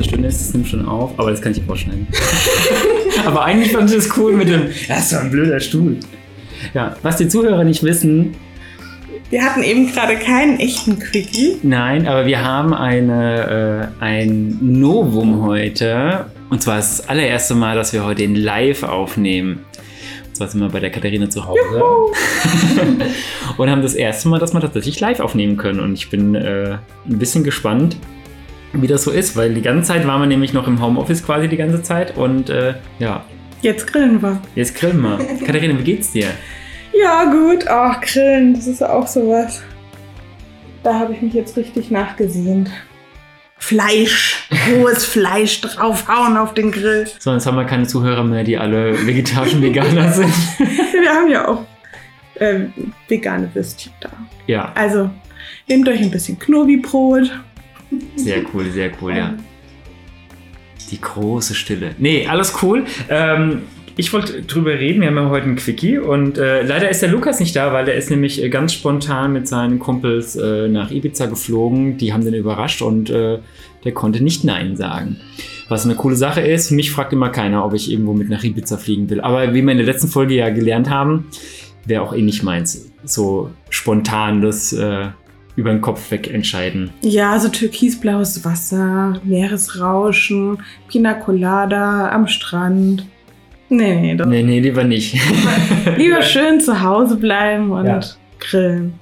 [0.00, 2.06] Das Schöne ist, es nimmt schon auf, aber das kann ich vorschneiden.
[3.26, 5.98] aber eigentlich fand ich es cool mit dem, das ist so ein blöder Stuhl.
[6.72, 8.34] Ja, was die Zuhörer nicht wissen,
[9.28, 11.58] Wir hatten eben gerade keinen echten Quickie.
[11.62, 16.30] Nein, aber wir haben eine, äh, ein Novum heute.
[16.48, 19.66] Und zwar ist das allererste Mal, dass wir heute den Live aufnehmen.
[20.28, 21.60] Und zwar sind wir bei der Katharina zu Hause.
[23.58, 25.78] und haben das erste Mal, dass wir tatsächlich live aufnehmen können.
[25.78, 27.98] Und ich bin äh, ein bisschen gespannt,
[28.72, 31.48] wie das so ist, weil die ganze Zeit waren wir nämlich noch im Homeoffice quasi
[31.48, 32.16] die ganze Zeit.
[32.16, 33.24] Und äh, ja,
[33.62, 34.40] Jetzt grillen wir.
[34.54, 35.18] jetzt grillen wir.
[35.46, 36.28] Katharina, wie geht's dir?
[36.98, 37.66] Ja, gut.
[37.68, 39.62] Ach, grillen, das ist auch sowas.
[40.82, 42.70] Da habe ich mich jetzt richtig nachgesehnt.
[43.58, 47.06] Fleisch, rohes Fleisch draufhauen auf den Grill.
[47.18, 50.32] So, jetzt haben wir keine Zuhörer mehr, die alle vegetarischen Veganer sind.
[50.58, 51.66] Wir haben ja auch
[52.38, 52.72] ähm,
[53.08, 54.08] vegane Würstchen da.
[54.46, 54.72] ja.
[54.74, 55.10] Also,
[55.68, 57.30] nehmt euch ein bisschen Knobi-Brot.
[58.16, 59.34] Sehr cool, sehr cool, ja.
[60.90, 61.94] Die große Stille.
[61.98, 62.84] Nee, alles cool.
[63.08, 63.62] Ähm,
[63.96, 67.10] ich wollte drüber reden, wir haben ja heute einen Quickie und äh, leider ist der
[67.10, 70.90] Lukas nicht da, weil der ist nämlich äh, ganz spontan mit seinen Kumpels äh, nach
[70.90, 71.98] Ibiza geflogen.
[71.98, 73.38] Die haben den überrascht und äh,
[73.84, 75.18] der konnte nicht Nein sagen.
[75.68, 78.76] Was eine coole Sache ist, mich fragt immer keiner, ob ich irgendwo mit nach Ibiza
[78.76, 79.20] fliegen will.
[79.20, 81.26] Aber wie wir in der letzten Folge ja gelernt haben,
[81.84, 82.90] wäre auch eh nicht meins.
[83.04, 85.08] So spontan das äh,
[85.60, 86.90] über den Kopf weg entscheiden.
[87.02, 90.58] Ja, so türkisblaues Wasser, Meeresrauschen,
[90.88, 93.04] Pina Colada am Strand.
[93.68, 95.14] Nee, nee, das Nee, nee, lieber nicht.
[95.98, 98.00] lieber schön zu Hause bleiben und Ja.
[98.38, 98.94] grillen.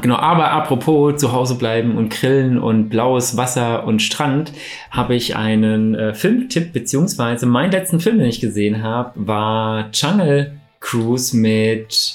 [0.00, 4.52] Genau, aber apropos zu Hause bleiben und grillen und blaues Wasser und Strand,
[4.90, 10.52] habe ich einen äh, Filmtipp, beziehungsweise meinen letzten Film, den ich gesehen habe, war Jungle
[10.80, 12.14] Cruise mit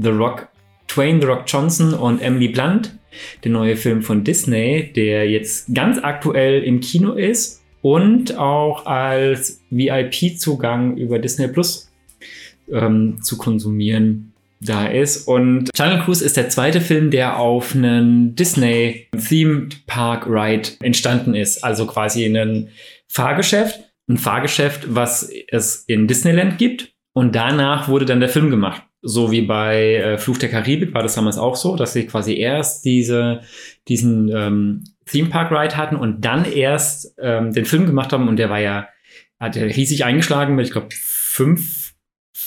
[0.00, 0.48] The Rock,
[0.88, 2.98] Twain The Rock Johnson und Emily Blunt.
[3.44, 9.62] Der neue Film von Disney, der jetzt ganz aktuell im Kino ist und auch als
[9.70, 11.90] VIP-Zugang über Disney Plus
[12.70, 15.28] ähm, zu konsumieren da ist.
[15.28, 21.34] Und Jungle Cruise ist der zweite Film, der auf einen Disney Theme Park Ride entstanden
[21.34, 21.62] ist.
[21.62, 22.68] Also quasi ein
[23.08, 23.80] Fahrgeschäft.
[24.08, 26.92] Ein Fahrgeschäft, was es in Disneyland gibt.
[27.16, 28.82] Und danach wurde dann der Film gemacht.
[29.00, 32.36] So wie bei äh, Fluch der Karibik war das damals auch so, dass sie quasi
[32.36, 33.40] erst diese,
[33.88, 38.28] diesen ähm, Theme Park Ride hatten und dann erst ähm, den Film gemacht haben.
[38.28, 38.88] Und der war ja,
[39.40, 41.94] hat ja riesig eingeschlagen mit, ich glaube, fünf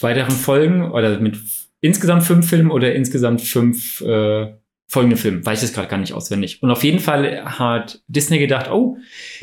[0.02, 1.40] weiteren Folgen oder mit
[1.81, 4.53] insgesamt fünf Filmen oder insgesamt fünf äh,
[4.86, 5.44] folgende Filme.
[5.44, 6.62] Weiß ich das gerade gar nicht auswendig.
[6.62, 8.97] Und auf jeden Fall hat Disney gedacht, oh,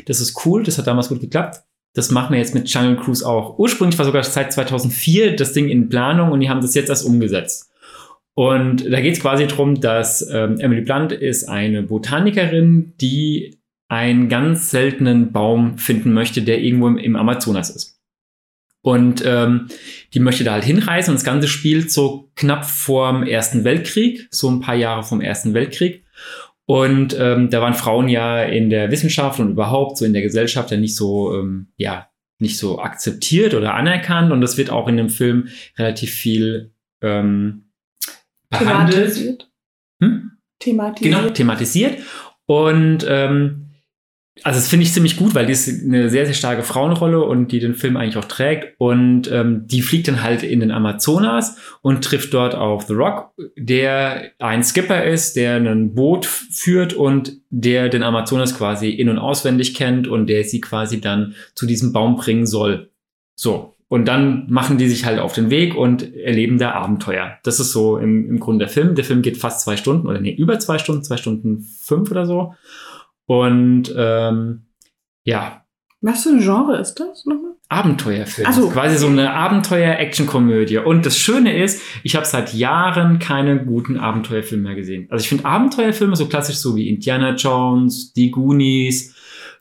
[0.05, 1.66] das ist cool, das hat damals gut geklappt.
[1.97, 3.57] Das machen wir jetzt mit Jungle Cruise auch.
[3.57, 7.03] Ursprünglich war sogar seit 2004 das Ding in Planung und die haben das jetzt erst
[7.03, 7.71] umgesetzt.
[8.35, 14.29] Und da geht es quasi darum, dass ähm, Emily Blunt ist eine Botanikerin, die einen
[14.29, 17.99] ganz seltenen Baum finden möchte, der irgendwo im, im Amazonas ist.
[18.83, 19.69] Und ähm,
[20.13, 24.51] die möchte da halt hinreisen und das Ganze spielt so knapp vorm Ersten Weltkrieg, so
[24.51, 26.05] ein paar Jahre vom Ersten Weltkrieg.
[26.69, 30.69] Und ähm, da waren Frauen ja in der Wissenschaft und überhaupt so in der Gesellschaft
[30.69, 34.33] ja nicht so, ähm, ja, nicht so akzeptiert oder anerkannt.
[34.33, 35.47] Und das wird auch in dem Film
[35.77, 37.69] relativ viel ähm,
[38.49, 38.95] behandelt.
[38.95, 39.51] Thematisiert.
[40.03, 40.31] Hm?
[40.59, 41.15] Thematisiert.
[41.15, 41.99] Genau, thematisiert.
[42.45, 43.66] Und ähm,
[44.43, 47.51] also das finde ich ziemlich gut, weil die ist eine sehr, sehr starke Frauenrolle und
[47.51, 48.75] die den Film eigentlich auch trägt.
[48.77, 53.31] Und ähm, die fliegt dann halt in den Amazonas und trifft dort auf The Rock,
[53.57, 59.19] der ein Skipper ist, der ein Boot führt und der den Amazonas quasi in- und
[59.19, 62.89] auswendig kennt und der sie quasi dann zu diesem Baum bringen soll.
[63.35, 63.73] So.
[63.89, 67.37] Und dann machen die sich halt auf den Weg und erleben da Abenteuer.
[67.43, 68.95] Das ist so im, im Grunde der Film.
[68.95, 72.25] Der Film geht fast zwei Stunden oder nee, über zwei Stunden, zwei Stunden fünf oder
[72.25, 72.53] so.
[73.27, 74.65] Und ähm,
[75.23, 75.65] ja,
[76.01, 77.51] Was für ein Genre ist das nochmal?
[77.69, 78.47] Abenteuerfilm.
[78.49, 78.69] Ach so.
[78.69, 80.77] Quasi so eine Abenteuer-Action-Komödie.
[80.77, 85.07] Und das Schöne ist, ich habe seit Jahren keine guten Abenteuerfilme mehr gesehen.
[85.09, 89.15] Also ich finde Abenteuerfilme so klassisch so wie Indiana Jones, Die Goonies,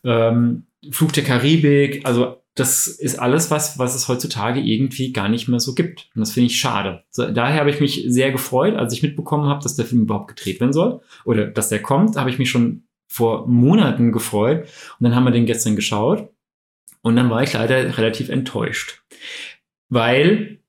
[0.05, 2.07] ähm, Flug der Karibik.
[2.07, 6.09] Also das ist alles was, was es heutzutage irgendwie gar nicht mehr so gibt.
[6.15, 7.03] Und das finde ich schade.
[7.11, 10.29] So, daher habe ich mich sehr gefreut, als ich mitbekommen habe, dass der Film überhaupt
[10.29, 11.01] gedreht werden soll.
[11.25, 14.69] Oder dass der kommt, habe ich mich schon vor Monaten gefreut.
[14.99, 16.29] Und dann haben wir den gestern geschaut.
[17.03, 19.03] Und dann war ich leider relativ enttäuscht.
[19.89, 20.61] Weil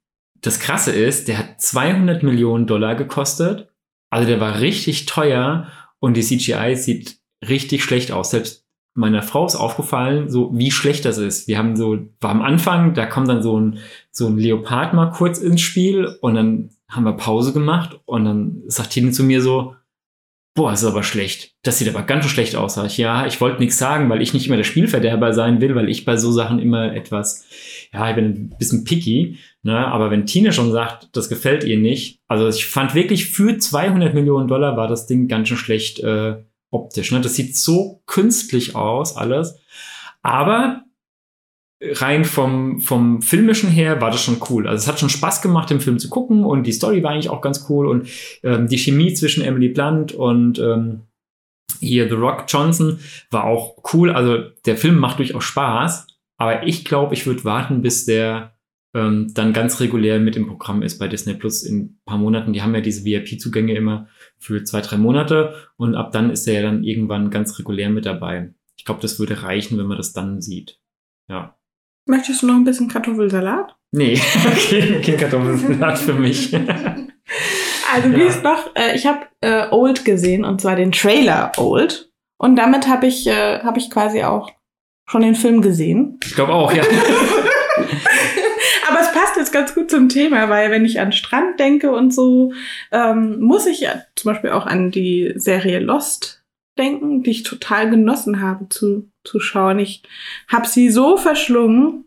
[0.41, 3.69] das Krasse ist, der hat 200 Millionen Dollar gekostet.
[4.09, 8.31] Also der war richtig teuer und die CGI sieht richtig schlecht aus.
[8.31, 11.47] Selbst meiner Frau ist aufgefallen, so wie schlecht das ist.
[11.47, 13.79] Wir haben so, war am Anfang, da kommt dann so ein,
[14.11, 18.63] so ein Leopard mal kurz ins Spiel und dann haben wir Pause gemacht und dann
[18.67, 19.75] sagt Tine zu mir so,
[20.57, 21.51] boah, ist aber schlecht.
[21.61, 22.77] Das sieht aber ganz schön schlecht aus.
[22.77, 25.87] Ich, ja, ich wollte nichts sagen, weil ich nicht immer der Spielverderber sein will, weil
[25.87, 27.45] ich bei so Sachen immer etwas,
[27.93, 29.37] ja, ich bin ein bisschen picky.
[29.61, 29.77] Ne?
[29.77, 34.15] Aber wenn Tine schon sagt, das gefällt ihr nicht, also ich fand wirklich für 200
[34.15, 36.37] Millionen Dollar war das Ding ganz schön schlecht äh,
[36.71, 37.11] optisch.
[37.11, 37.21] Ne?
[37.21, 39.59] Das sieht so künstlich aus, alles.
[40.23, 40.81] Aber
[41.81, 44.67] rein vom, vom filmischen her war das schon cool.
[44.67, 47.29] Also es hat schon Spaß gemacht, den Film zu gucken und die Story war eigentlich
[47.29, 48.07] auch ganz cool und
[48.43, 51.03] ähm, die Chemie zwischen Emily Blunt und ähm,
[51.79, 54.11] hier The Rock Johnson war auch cool.
[54.11, 56.07] Also der Film macht durchaus Spaß,
[56.37, 58.55] aber ich glaube, ich würde warten, bis der
[58.95, 62.53] ähm, dann ganz regulär mit im Programm ist bei Disney Plus in ein paar Monaten.
[62.53, 64.07] Die haben ja diese VIP-Zugänge immer
[64.39, 68.07] für zwei, drei Monate und ab dann ist er ja dann irgendwann ganz regulär mit
[68.07, 68.53] dabei.
[68.77, 70.79] Ich glaube, das würde reichen, wenn man das dann sieht.
[71.29, 71.56] Ja.
[72.07, 73.75] Möchtest du noch ein bisschen Kartoffelsalat?
[73.91, 74.19] Nee,
[74.69, 76.55] kein, kein Kartoffelsalat für mich.
[77.93, 78.27] Also wie ja.
[78.27, 82.87] ist noch, äh, ich habe äh, Old gesehen und zwar den Trailer Old und damit
[82.87, 84.51] habe ich, äh, hab ich quasi auch
[85.05, 86.19] schon den Film gesehen.
[86.25, 86.83] Ich glaube auch, ja.
[88.89, 92.13] Aber es passt jetzt ganz gut zum Thema, weil wenn ich an Strand denke und
[92.13, 92.51] so,
[92.91, 96.36] ähm, muss ich ja zum Beispiel auch an die Serie Lost
[96.77, 99.79] denken, die ich total genossen habe zu, zu schauen.
[99.79, 100.03] Ich
[100.47, 102.05] habe sie so verschlungen.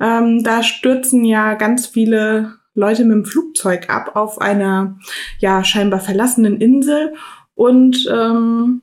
[0.00, 4.98] Ähm, da stürzen ja ganz viele Leute mit dem Flugzeug ab auf einer
[5.38, 7.14] ja scheinbar verlassenen Insel
[7.54, 8.82] und ähm,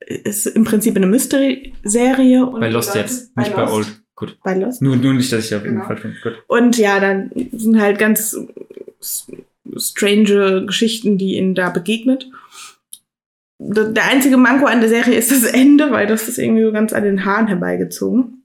[0.00, 2.46] ist im Prinzip eine Mystery-Serie.
[2.46, 4.02] Bei Lost jetzt, nicht bei, bei Old.
[4.14, 4.38] Gut.
[4.42, 4.82] Bei Lost.
[4.82, 5.86] Nur, nur nicht, dass ich auf jeden genau.
[5.86, 6.14] Fall bin.
[6.22, 6.42] Gut.
[6.46, 8.38] Und ja, dann sind halt ganz
[9.76, 12.30] strange Geschichten, die ihnen da begegnet
[13.58, 16.92] der einzige Manko an der Serie ist das Ende, weil das ist irgendwie so ganz
[16.92, 18.44] an den Haaren herbeigezogen.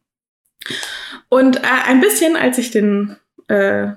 [1.29, 3.17] Und äh, ein bisschen, als ich den
[3.47, 3.93] äh,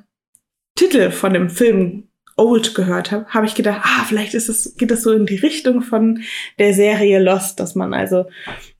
[0.75, 4.91] Titel von dem Film Old gehört habe, habe ich gedacht, ah, vielleicht ist es, geht
[4.91, 6.23] das so in die Richtung von
[6.59, 8.27] der Serie Lost, dass man also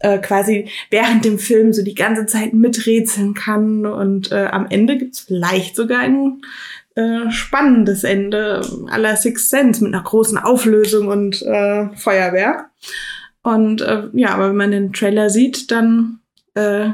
[0.01, 4.99] äh, quasi während dem Film so die ganze Zeit miträtseln kann und äh, am Ende
[4.99, 6.43] gibt's vielleicht sogar einen
[6.97, 12.71] äh, spannendes Ende aller Six Sense mit einer großen Auflösung und äh, Feuerwerk.
[13.43, 16.21] Und äh, ja, aber wenn man den Trailer sieht, dann
[16.55, 16.91] äh,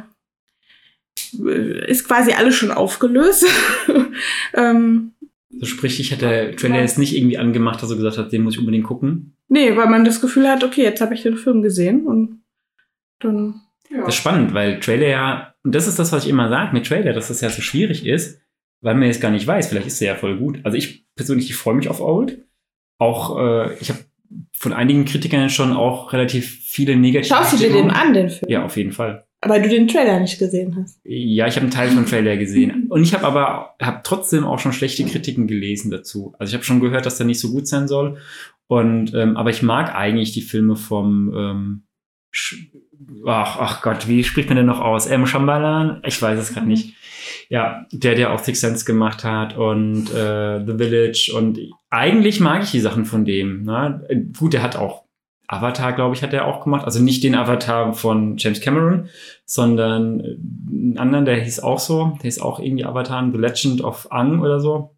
[1.86, 3.46] ist quasi alles schon aufgelöst.
[4.54, 5.12] ähm,
[5.50, 8.42] so sprich, ich hatte der Trailer jetzt nicht irgendwie angemacht, dass er gesagt hat, den
[8.42, 9.34] muss ich unbedingt gucken.
[9.48, 12.40] Nee, weil man das Gefühl hat, okay, jetzt habe ich den Film gesehen und
[13.18, 13.60] dann.
[13.90, 13.98] Ja.
[13.98, 16.86] Das ist spannend, weil Trailer ja, und das ist das, was ich immer sage mit
[16.86, 18.40] Trailer, dass das ja so schwierig ist
[18.80, 20.60] weil man jetzt gar nicht weiß, vielleicht ist er ja voll gut.
[20.64, 22.44] Also ich persönlich, ich freue mich auf Old.
[22.98, 24.00] Auch, äh, ich habe
[24.52, 27.34] von einigen Kritikern schon auch relativ viele negative.
[27.34, 28.50] Schaust du dir den an, den Film?
[28.50, 29.26] Ja, auf jeden Fall.
[29.42, 31.00] Aber du den Trailer nicht gesehen hast.
[31.02, 32.88] Ja, ich habe einen Teil vom Trailer gesehen.
[32.88, 36.34] Und ich habe aber hab trotzdem auch schon schlechte Kritiken gelesen dazu.
[36.38, 38.18] Also ich habe schon gehört, dass der nicht so gut sein soll.
[38.66, 41.82] Und ähm, aber ich mag eigentlich die Filme vom ähm,
[43.26, 45.06] ach, ach Gott, wie spricht man denn noch aus?
[45.06, 45.26] M.
[45.26, 46.02] Shambalan?
[46.04, 46.72] Ich weiß es gerade mhm.
[46.72, 46.96] nicht.
[47.48, 51.58] Ja, der, der auch Six Sense gemacht hat und äh, The Village und
[51.90, 53.64] eigentlich mag ich die Sachen von dem.
[53.64, 54.30] Ne?
[54.38, 55.04] Gut, der hat auch
[55.48, 56.84] Avatar, glaube ich, hat er auch gemacht.
[56.84, 59.08] Also nicht den Avatar von James Cameron,
[59.44, 62.16] sondern einen anderen, der hieß auch so.
[62.22, 64.96] Der ist auch irgendwie Avatar, The Legend of Ang oder so.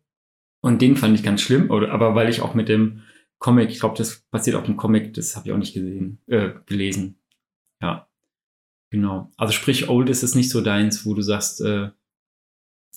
[0.61, 3.01] Und den fand ich ganz schlimm, oder, aber weil ich auch mit dem
[3.39, 6.51] Comic, ich glaube, das passiert auch im Comic, das habe ich auch nicht gesehen, äh,
[6.67, 7.19] gelesen.
[7.83, 8.09] Ja.
[8.91, 9.31] Genau.
[9.37, 11.89] Also sprich, Old ist es nicht so deins, wo du sagst, äh,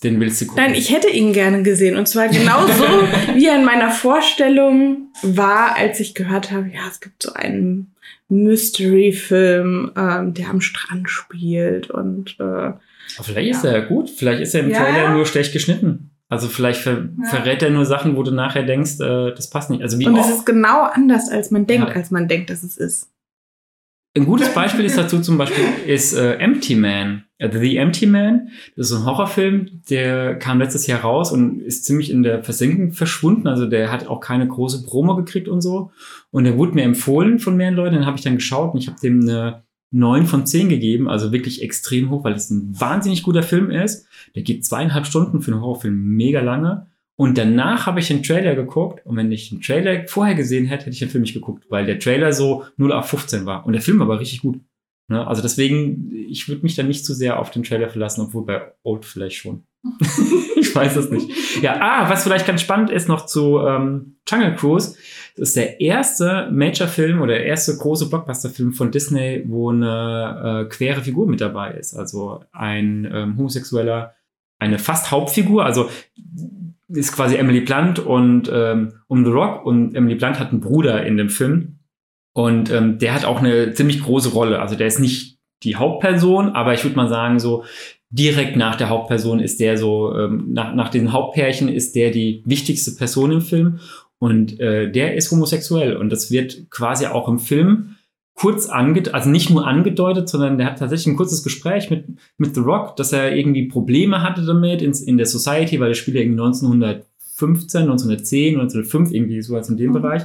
[0.02, 0.62] den willst du gucken.
[0.62, 1.96] Nein, ich hätte ihn gerne gesehen.
[1.96, 2.84] Und zwar genauso,
[3.34, 7.94] wie er in meiner Vorstellung war, als ich gehört habe, ja, es gibt so einen
[8.28, 12.78] Mystery-Film, ähm, der am Strand spielt und äh, Aber
[13.22, 13.56] vielleicht ja.
[13.56, 14.10] ist er ja gut.
[14.10, 16.10] Vielleicht ist er im ja, Trailer nur schlecht geschnitten.
[16.28, 17.30] Also vielleicht ver ja.
[17.30, 19.82] verrät er nur Sachen, wo du nachher denkst, äh, das passt nicht.
[19.82, 22.76] Also wie und es ist genau anders, als man denkt, als man denkt, dass es
[22.76, 23.08] ist.
[24.16, 27.24] Ein gutes Beispiel ist dazu zum Beispiel ist äh, Empty Man.
[27.42, 28.48] Uh, The Empty Man.
[28.74, 32.92] Das ist ein Horrorfilm, der kam letztes Jahr raus und ist ziemlich in der Versenkung
[32.92, 33.46] verschwunden.
[33.46, 35.90] Also der hat auch keine große Promo gekriegt und so.
[36.30, 37.94] Und der wurde mir empfohlen von mehreren Leuten.
[37.94, 41.10] Den habe ich dann geschaut und ich habe dem eine 9 von 10 gegeben.
[41.10, 44.06] Also wirklich extrem hoch, weil es ein wahnsinnig guter Film ist.
[44.34, 46.86] Der geht zweieinhalb Stunden für einen Horrorfilm mega lange.
[47.16, 50.84] Und danach habe ich den Trailer geguckt und wenn ich den Trailer vorher gesehen hätte,
[50.84, 53.72] hätte ich den Film nicht geguckt, weil der Trailer so 0 auf 15 war und
[53.72, 54.60] der Film aber richtig gut.
[55.08, 55.26] Ne?
[55.26, 58.72] Also deswegen, ich würde mich dann nicht zu sehr auf den Trailer verlassen, obwohl bei
[58.82, 59.64] Old vielleicht schon.
[60.56, 61.62] ich weiß es nicht.
[61.62, 64.96] Ja, ah, was vielleicht ganz spannend ist noch zu ähm, Jungle Cruise.
[65.36, 70.68] Das ist der erste Major-Film oder der erste große Blockbuster-Film von Disney, wo eine äh,
[70.68, 71.94] quere Figur mit dabei ist.
[71.94, 74.14] Also ein ähm, homosexueller,
[74.58, 75.64] eine fast Hauptfigur.
[75.64, 75.88] Also
[76.88, 81.04] ist quasi Emily Blunt und ähm, um The Rock und Emily Blunt hat einen Bruder
[81.04, 81.80] in dem Film
[82.32, 84.60] Und ähm, der hat auch eine ziemlich große Rolle.
[84.60, 87.64] Also der ist nicht die Hauptperson, aber ich würde mal sagen, so
[88.10, 92.42] direkt nach der Hauptperson ist der so, ähm, nach, nach den Hauptpärchen ist der die
[92.46, 93.80] wichtigste Person im Film.
[94.18, 95.96] Und äh, der ist homosexuell.
[95.96, 97.95] Und das wird quasi auch im Film
[98.36, 102.04] kurz angedeutet, also nicht nur angedeutet, sondern der hat tatsächlich ein kurzes Gespräch mit,
[102.36, 105.94] mit The Rock, dass er irgendwie Probleme hatte damit in, in der Society, weil der
[105.94, 109.94] spielt ja irgendwie 1915, 1910, 1905, irgendwie sowas in dem mhm.
[109.94, 110.22] Bereich.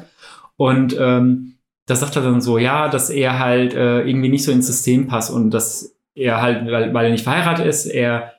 [0.58, 4.52] Und ähm, da sagt er dann so, ja, dass er halt äh, irgendwie nicht so
[4.52, 8.34] ins System passt und dass er halt, weil, weil er nicht verheiratet ist, er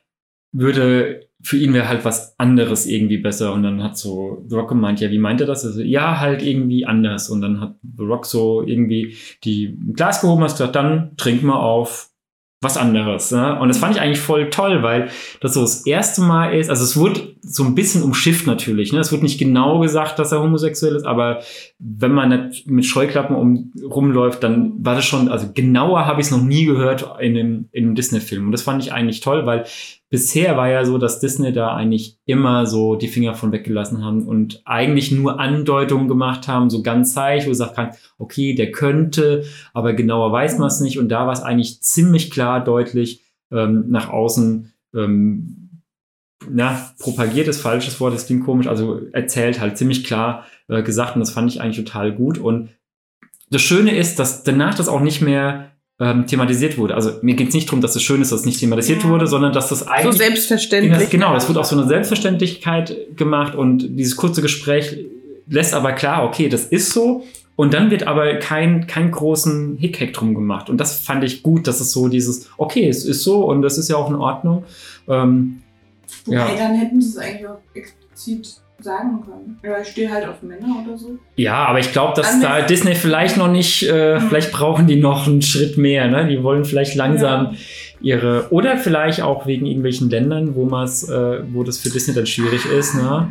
[0.52, 3.52] würde, für ihn wäre halt was anderes irgendwie besser.
[3.52, 5.64] Und dann hat so The Rock gemeint, ja, wie meint er das?
[5.64, 7.28] Also, ja, halt irgendwie anders.
[7.28, 11.58] Und dann hat The Rock so irgendwie die Glas gehoben, hat gesagt, dann trinken wir
[11.58, 12.12] auf
[12.62, 13.32] was anderes.
[13.32, 13.58] Ne?
[13.58, 16.84] Und das fand ich eigentlich voll toll, weil das so das erste Mal ist, also
[16.84, 18.92] es wurde so ein bisschen umschifft natürlich.
[18.92, 19.00] Ne?
[19.00, 21.40] Es wurde nicht genau gesagt, dass er homosexuell ist, aber
[21.80, 26.28] wenn man nicht mit Scheuklappen um, rumläuft, dann war das schon, also genauer habe ich
[26.28, 28.46] es noch nie gehört in einem, in einem Disney-Film.
[28.46, 29.64] Und das fand ich eigentlich toll, weil
[30.12, 34.28] bisher war ja so, dass Disney da eigentlich immer so die Finger von weggelassen haben
[34.28, 39.44] und eigentlich nur Andeutungen gemacht haben, so ganz zeig, wo du sagst, okay, der könnte,
[39.72, 40.98] aber genauer weiß man es nicht.
[40.98, 45.80] Und da war es eigentlich ziemlich klar, deutlich ähm, nach außen, ähm,
[46.46, 51.14] na, propagiert ist falsches Wort, das klingt komisch, also erzählt halt ziemlich klar äh, gesagt
[51.14, 52.36] und das fand ich eigentlich total gut.
[52.36, 52.68] Und
[53.48, 56.94] das Schöne ist, dass danach das auch nicht mehr ähm, thematisiert wurde.
[56.94, 59.08] Also mir geht es nicht darum, dass es schön ist, dass es nicht thematisiert ja.
[59.08, 60.12] wurde, sondern dass das eigentlich.
[60.12, 60.98] So selbstverständlich.
[60.98, 65.06] Das, genau, es wird auch so eine Selbstverständlichkeit gemacht und dieses kurze Gespräch
[65.48, 67.24] lässt aber klar, okay, das ist so.
[67.54, 70.70] Und dann wird aber kein, kein großen Hickhack drum gemacht.
[70.70, 73.76] Und das fand ich gut, dass es so dieses, okay, es ist so und das
[73.76, 74.64] ist ja auch in Ordnung.
[75.06, 75.62] Ähm,
[76.24, 76.54] Wobei, ja.
[76.56, 79.58] dann hätten sie es eigentlich auch explizit sagen können.
[79.62, 81.18] Ja, ich stehe halt auf Männer oder so.
[81.36, 84.28] Ja, aber ich glaube, dass da Disney vielleicht noch nicht, äh, mhm.
[84.28, 86.08] vielleicht brauchen die noch einen Schritt mehr.
[86.08, 86.26] Ne?
[86.28, 88.14] Die wollen vielleicht langsam ja.
[88.14, 92.66] ihre, oder vielleicht auch wegen irgendwelchen Ländern, wo äh, wo das für Disney dann schwierig
[92.66, 92.94] ist.
[92.94, 93.28] Ne?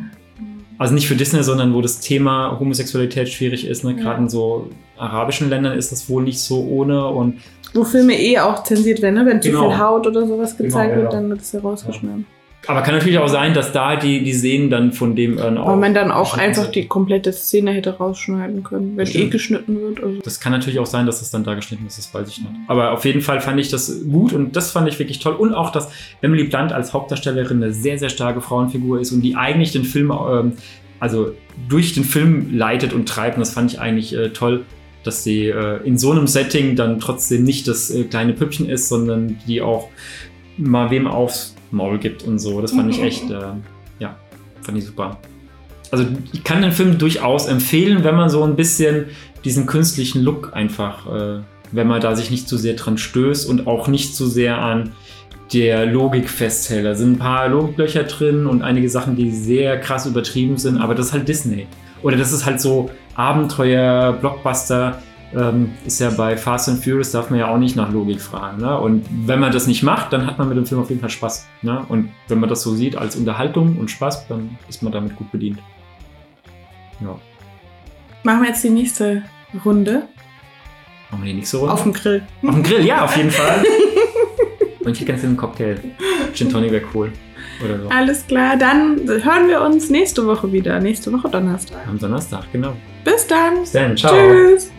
[0.78, 3.84] Also nicht für Disney, sondern wo das Thema Homosexualität schwierig ist.
[3.84, 3.96] Ne?
[3.96, 4.24] Gerade ja.
[4.24, 7.42] in so arabischen Ländern ist das wohl nicht so ohne und
[7.74, 9.26] wo Filme eh auch zensiert werden, ne?
[9.26, 9.64] wenn genau.
[9.64, 12.26] zu viel Haut oder sowas gezeigt genau, wird, dann wird es ja rausgeschnitten.
[12.68, 15.68] Aber kann natürlich auch sein, dass da die, die Szenen dann von dem äh, auch.
[15.68, 16.76] Aber man dann auch einfach sind.
[16.76, 19.26] die komplette Szene hätte rausschneiden können, wenn Stimmt.
[19.26, 20.04] eh geschnitten wird.
[20.04, 20.20] Also.
[20.22, 22.52] Das kann natürlich auch sein, dass das dann da geschnitten ist, das weiß ich nicht.
[22.68, 25.34] Aber auf jeden Fall fand ich das gut und das fand ich wirklich toll.
[25.34, 25.90] Und auch, dass
[26.22, 30.12] Emily Blunt als Hauptdarstellerin eine sehr, sehr starke Frauenfigur ist und die eigentlich den Film,
[30.12, 30.54] ähm,
[31.00, 31.32] also
[31.68, 33.38] durch den Film leitet und treibt.
[33.38, 34.66] Und das fand ich eigentlich äh, toll
[35.04, 38.88] dass sie äh, in so einem Setting dann trotzdem nicht das äh, kleine Püppchen ist,
[38.88, 39.90] sondern die auch
[40.58, 42.62] mal wem aufs Maul gibt und so.
[42.62, 43.54] Das fand ich echt, äh,
[44.00, 44.16] ja,
[44.62, 45.18] fand ich super.
[45.92, 49.06] Also ich kann den Film durchaus empfehlen, wenn man so ein bisschen
[49.44, 53.68] diesen künstlichen Look einfach, äh, wenn man da sich nicht zu sehr dran stößt und
[53.68, 54.92] auch nicht zu sehr an
[55.54, 56.86] der Logik festhält.
[56.86, 60.96] Da sind ein paar Logiklöcher drin und einige Sachen, die sehr krass übertrieben sind, aber
[60.96, 61.68] das ist halt Disney.
[62.04, 65.02] Oder das ist halt so Abenteuer, Blockbuster
[65.36, 68.62] ähm, ist ja bei Fast and Furious darf man ja auch nicht nach Logik fragen.
[68.62, 68.78] Ne?
[68.80, 71.10] Und wenn man das nicht macht, dann hat man mit dem Film auf jeden Fall
[71.10, 71.48] Spaß.
[71.62, 71.86] Ne?
[71.88, 75.32] Und wenn man das so sieht als Unterhaltung und Spaß, dann ist man damit gut
[75.32, 75.60] bedient.
[77.00, 77.18] Ja.
[78.24, 79.24] Machen wir jetzt die nächste
[79.66, 80.04] Runde.
[81.10, 81.74] Machen wir die nächste Runde?
[81.74, 82.24] Auf dem Grill.
[82.44, 83.64] Auf dem Grill, ja, auf jeden Fall.
[84.82, 85.80] und ich hätte gerne einen Cocktail.
[86.34, 87.12] Gin Tonic wäre cool.
[87.62, 87.90] So.
[87.90, 90.80] Alles klar, dann hören wir uns nächste Woche wieder.
[90.80, 91.78] Nächste Woche Donnerstag.
[91.88, 92.74] Am Donnerstag, genau.
[93.04, 93.60] Bis dann.
[93.60, 94.14] Bis dann, ciao.
[94.16, 94.72] Tschüss.